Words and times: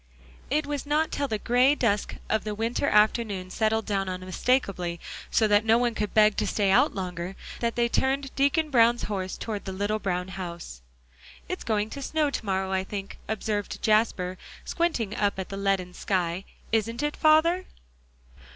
It 0.49 0.65
was 0.65 0.87
not 0.87 1.11
till 1.11 1.27
the 1.27 1.37
gray 1.37 1.75
dusk 1.75 2.15
of 2.27 2.43
the 2.43 2.55
winter 2.55 2.89
afternoon 2.89 3.51
settled 3.51 3.85
down 3.85 4.09
unmistakably, 4.09 4.99
so 5.29 5.47
that 5.47 5.63
no 5.63 5.77
one 5.77 5.93
could 5.93 6.11
beg 6.15 6.37
to 6.37 6.47
stay 6.47 6.71
out 6.71 6.95
longer, 6.95 7.35
that 7.59 7.75
they 7.75 7.87
turned 7.87 8.33
Deacon 8.35 8.71
Brown's 8.71 9.03
horse 9.03 9.37
toward 9.37 9.65
the 9.65 9.71
little 9.71 9.99
brown 9.99 10.29
house. 10.29 10.81
"It's 11.47 11.63
going 11.63 11.91
to 11.91 12.01
snow 12.01 12.31
to 12.31 12.43
morrow, 12.47 12.71
I 12.71 12.83
think," 12.83 13.19
observed 13.27 13.79
Jasper, 13.83 14.39
squinting 14.65 15.15
up 15.15 15.37
at 15.37 15.49
the 15.49 15.55
leaden 15.55 15.93
sky, 15.93 16.45
"isn't 16.71 17.03
it, 17.03 17.15
father?" 17.15 17.65